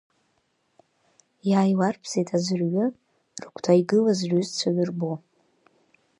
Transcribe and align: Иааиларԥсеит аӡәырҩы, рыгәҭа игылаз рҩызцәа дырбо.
Иааиларԥсеит 1.49 2.29
аӡәырҩы, 2.35 2.85
рыгәҭа 3.41 3.73
игылаз 3.79 4.19
рҩызцәа 4.29 4.69
дырбо. 4.75 5.11